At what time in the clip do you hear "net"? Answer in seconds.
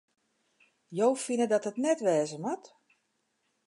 1.83-1.99